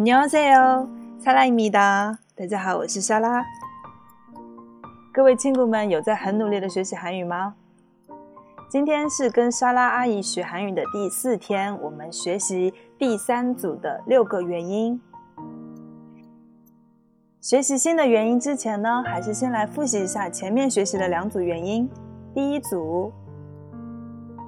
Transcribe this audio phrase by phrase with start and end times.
[0.00, 3.42] 안녕하세요사라입니다大家好，我是莎拉。
[5.12, 7.54] 各位亲姑们，有在很努力的学习韩语吗？
[8.68, 15.00] 今天是跟莎拉阿姨学韩语的第四天，我们学习第三组的六个元音。
[17.40, 21.88] 学习新的元音之前呢，还是先来复习一下前面学习的两组元音。
[22.34, 23.12] 第一组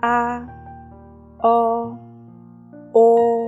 [0.00, 0.48] 啊、
[1.40, 1.98] 哦、
[2.92, 3.47] 哦、乌。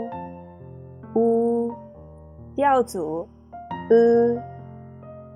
[2.62, 3.28] 第二组
[3.90, 4.40] ，e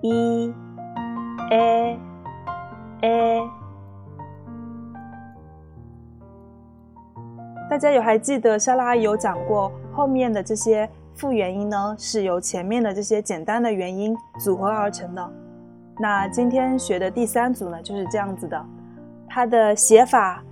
[0.04, 0.54] i
[1.50, 2.00] a
[3.02, 3.50] a。
[7.68, 15.34] 大家有还记得莎拉有讲过，后面的这些复元音呢，是由前面的这些简单的元音组合而成的。
[15.98, 18.64] 那今天学的第三组呢，就是这样子的。
[19.28, 20.44] 它的写法，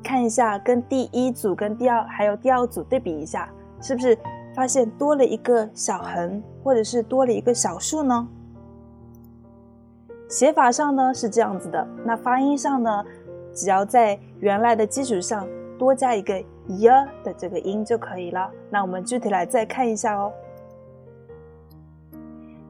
[0.00, 3.48] 看一下，跟第一组、跟第二还有第二组对比一下，
[3.80, 4.16] 是不是
[4.60, 8.28] 发现多了一个小横，或者是多了一个小竖呢？
[10.28, 13.02] 写法上呢是这样子的，那发音上呢，
[13.54, 16.88] 只要在原来的基础上多加一个 y
[17.24, 18.50] 的这个音就可以了。
[18.68, 20.30] 那我们具体来再看一下哦。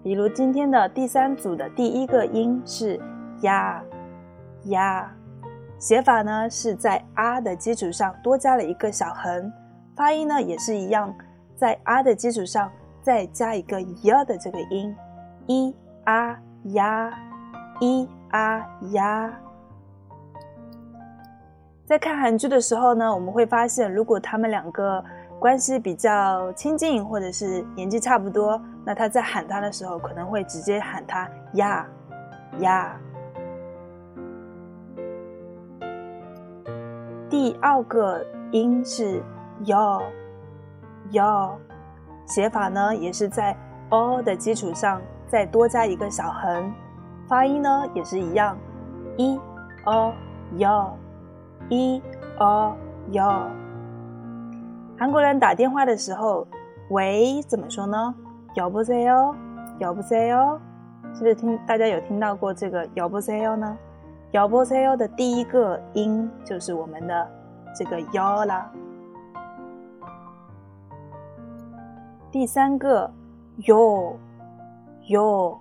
[0.04, 3.00] 比如今天的第三组的第一个音是
[3.40, 3.82] 呀
[4.66, 5.12] 呀，
[5.76, 9.52] 写法呢是在啊的基础上多加了一个小横，
[9.96, 11.12] 发音呢也是一样，
[11.60, 12.72] 在啊的基础上
[13.02, 14.96] 再加一个 y 的这个音，
[15.46, 16.34] 一啊
[16.72, 17.12] 呀，
[17.80, 19.30] 一啊呀。
[21.84, 25.04] 在看韩剧的时候呢，我们会发现，如果他们两个
[25.38, 31.86] 关系比较亲近，或者是年纪差不多，那他在喊他的时候，可能会直接喊他呀
[32.60, 32.98] 呀。
[37.28, 39.22] 第二个音是
[39.66, 40.02] yo
[41.11, 41.51] yo，
[42.25, 43.55] 写法呢也是在
[43.89, 46.71] o 的基础上再多加一个小横，
[47.27, 48.57] 发音呢也是一样，
[49.17, 49.39] 一
[49.85, 50.13] o
[50.57, 50.91] yo。
[51.67, 51.99] 一
[52.37, 52.75] 哦
[53.09, 53.49] 哟，
[54.99, 56.45] 韩国人打电话的时候，
[56.89, 58.13] 喂怎么说呢？
[58.55, 59.33] 여보세 요，
[59.79, 60.59] 여보세 요，
[61.15, 63.75] 是不是听大家有听到过这个여보세요呢？
[64.33, 67.27] 여보세요的第一个音就是我们的
[67.75, 68.69] 这个요啦。
[72.32, 73.12] 第三个
[73.58, 74.14] yo
[75.08, 75.58] yo，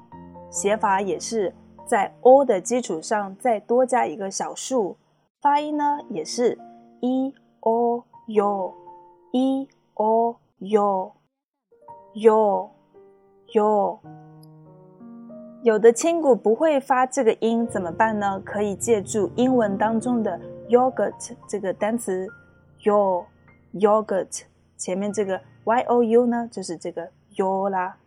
[0.51, 1.53] 写法也是
[1.87, 4.97] 在 o 的基础上再多加一个小数。
[5.41, 6.59] 发音呢也是
[6.99, 8.73] e o yo
[9.31, 11.11] e o u
[12.13, 12.69] u
[13.53, 13.99] u。
[15.63, 18.39] 有的亲骨不会发这个音怎么办呢？
[18.45, 22.27] 可以借助英文当中的 yogurt 这个单词
[22.83, 23.25] ，yo
[23.73, 24.43] yogurt
[24.77, 27.97] 前面这个 y o u 呢就是这个 u 啦。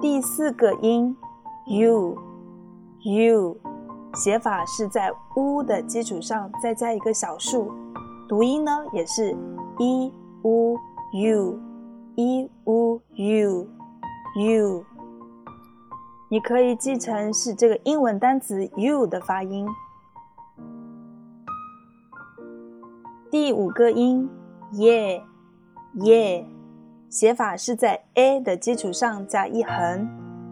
[0.00, 1.16] 第四个音
[1.66, 2.16] u
[3.04, 3.56] u。
[4.14, 7.72] 写法是在 u 的基础上再加一个小数，
[8.28, 9.34] 读音呢也是
[9.78, 10.12] e
[10.42, 10.78] u
[11.14, 11.58] u
[12.16, 13.66] e u u
[14.36, 14.84] u，
[16.28, 19.66] 你可以记成是这个英文单词 U 的发音。
[23.30, 24.28] 第五个音
[24.72, 25.22] 耶
[26.04, 26.46] 耶
[27.08, 30.08] 写法是在 a 的基础上加一横，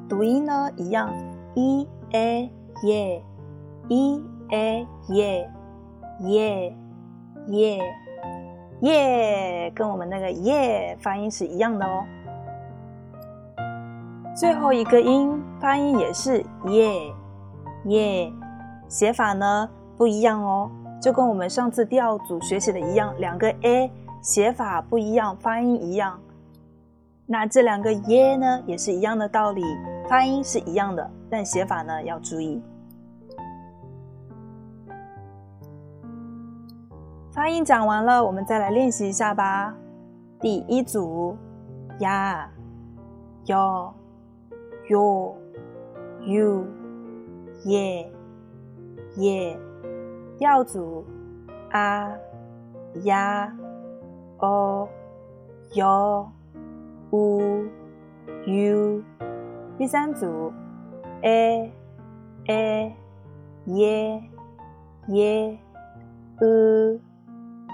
[0.09, 1.11] 读音呢一样
[1.55, 2.51] e a
[2.85, 3.23] ye。
[3.89, 5.51] e a 耶
[6.21, 6.73] 耶
[7.49, 7.81] 耶
[8.83, 12.05] 耶，跟我们那个耶发音是一样的哦。
[14.37, 17.13] 最后一个音发音也是耶
[17.87, 18.33] 耶，
[18.87, 20.71] 写法呢不一样哦，
[21.03, 23.91] 就跟我们上次第二组学习的一样，两个 a
[24.23, 26.21] 写法不一样，发音一样。
[27.27, 29.63] 那这两个耶呢也是一样的道理，
[30.09, 32.63] 发音是一样的，但写法呢要注意。
[37.33, 39.75] 发音讲完了，我们再来练习一下吧。
[40.41, 41.37] 第一组
[42.01, 42.51] 呀、
[43.47, 43.95] 哟、
[44.89, 45.37] 哟、
[46.25, 46.67] u、
[47.65, 48.13] 耶、
[49.17, 49.59] 耶。
[50.37, 51.05] 第二组
[51.71, 52.11] 啊、
[53.05, 53.55] 呀、
[54.41, 54.89] 哦、
[55.75, 56.31] 哟、
[57.11, 57.41] u、
[58.47, 59.03] u。
[59.79, 60.53] 第三组
[61.23, 61.73] 诶、
[62.47, 62.97] 诶、
[63.67, 64.23] 耶、
[65.09, 65.59] 耶、
[66.39, 66.99] 呃。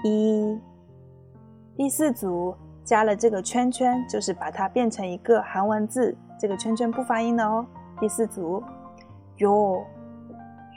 [0.03, 0.61] 一，
[1.75, 6.15] 第四组加了这个圈圈，就是把它变成一个韩文字。
[6.39, 7.65] 这个圈圈不发音的哦。
[7.99, 8.61] 第四组
[9.39, 9.83] ，yo、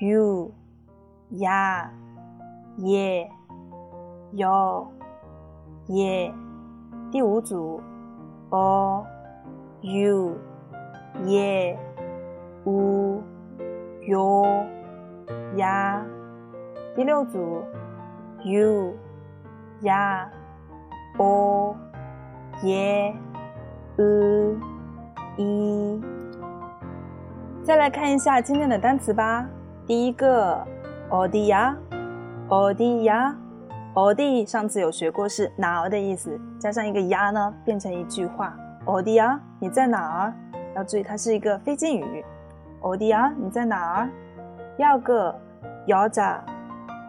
[0.00, 0.50] you、
[1.32, 1.92] 呀、
[2.78, 3.30] 耶、
[4.32, 4.86] yo、
[5.89, 6.33] 耶。
[7.11, 7.81] 第五组，
[8.49, 9.05] o
[9.81, 10.35] u
[11.25, 11.77] ye
[12.65, 13.21] u
[14.01, 14.65] yo
[15.55, 16.01] ya。
[16.95, 17.63] 第六组，
[18.43, 18.93] u
[19.81, 20.27] ya
[21.17, 21.75] o
[22.63, 23.13] ye
[23.97, 24.57] u
[25.37, 26.01] i。
[27.63, 29.47] 再来看一下今天的单词吧。
[29.87, 30.65] 第一个
[31.09, 31.75] 어디 야，
[32.49, 33.35] 어디 야，
[33.93, 38.57] 어디上次有学过是哪儿的意思，加上一个呀呢，变成一句话。
[38.85, 40.33] 어디 야， 你在哪儿？
[40.75, 42.23] 要注意它是一个非敬语。
[42.81, 44.09] 어디 야， 你在哪儿？
[44.77, 45.33] 第二个
[45.87, 46.41] 여 자，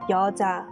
[0.09, 0.63] 여 자，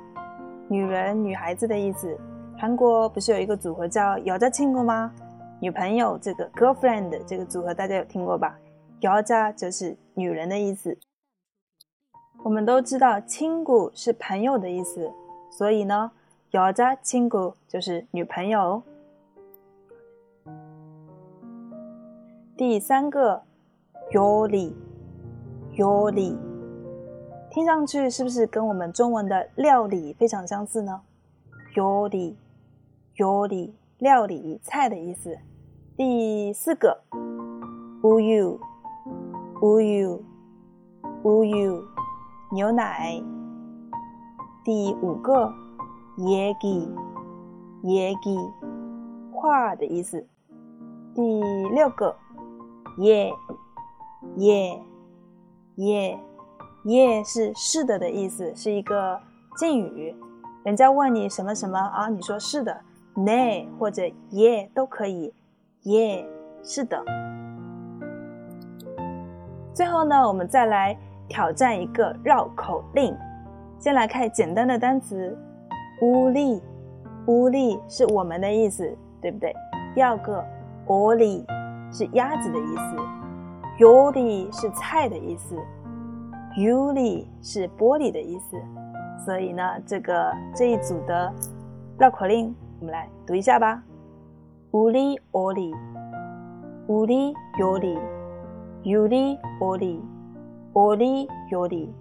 [0.68, 2.16] 女人、女孩子的意思。
[2.56, 5.12] 韩国不是有一个组合叫여자친구吗？
[5.60, 8.56] 女朋友这个 girlfriend 这个组合大家有听过吧？
[9.00, 10.96] 여 자就是女人的意思。
[12.44, 15.10] 我们都知道，亲姑是朋友的意思，
[15.50, 16.10] 所以呢，
[16.52, 18.82] 여자亲姑就是女朋友。
[22.56, 23.42] 第三个，
[24.12, 24.72] 요 리，
[25.76, 26.36] 요 리，
[27.50, 31.00] 听上去是不是跟我们中文的料理非常相似呢？
[31.74, 32.34] 요 리，
[33.16, 35.38] 요 리， 料理菜的意思。
[35.96, 37.02] 第四个，
[38.02, 38.58] 우 유，
[39.60, 40.20] 우 유，
[41.22, 41.84] 우 유。
[42.52, 43.20] 牛奶。
[44.68, 45.52] 第五个，
[46.18, 46.88] 얘 기，
[47.82, 48.50] 얘 기，
[49.32, 50.26] 话的意思。
[51.14, 51.22] 第
[51.70, 52.16] 六个，
[52.98, 53.32] 예
[54.38, 54.80] 예，
[55.76, 56.18] 예
[56.84, 59.20] 예是是的的意思，是一个
[59.56, 60.14] 敬语。
[60.64, 62.80] 人家问你什么什么啊，你说是的，
[63.14, 65.32] 네或者예都可以。
[65.84, 66.26] 예
[66.62, 67.04] 是的。
[69.72, 70.96] 最后呢，我们再来。
[71.26, 73.16] 挑战一个绕口令，
[73.79, 75.37] 先来看简单的单词，
[76.01, 76.61] 乌力，
[77.27, 79.55] 乌力是我们的意思，对不对？
[79.95, 80.43] 第二个，
[80.85, 81.45] 玻璃
[81.89, 82.97] 是鸭子的意思，
[83.77, 85.55] 尤里是菜的意思，
[86.57, 88.57] 尤里是玻璃的意思。
[89.25, 91.33] 所以呢，这个这一组的
[91.97, 93.81] 绕口令，我们来读一下吧：
[94.71, 95.73] 乌力，玻璃，
[96.87, 97.97] 乌力，尤里，
[98.83, 100.01] 尤里，玻璃。
[100.71, 101.91] 玻璃有理，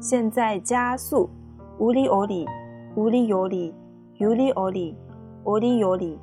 [0.00, 1.28] 现在加速，
[1.78, 2.46] 无理有里，
[2.94, 3.74] 无理有理，
[4.18, 4.96] 有理有里，
[5.44, 6.18] 无里有理，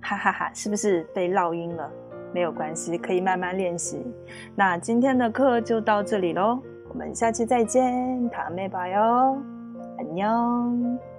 [0.00, 0.50] 哈哈哈！
[0.52, 1.90] 是不是被绕晕了？
[2.32, 4.04] 没有关系，可以慢慢练习。
[4.56, 6.58] 那今天的课就到这里喽，
[6.88, 9.38] 我们下期再见，塔妹吧哟，
[9.98, 11.13] 안 녕。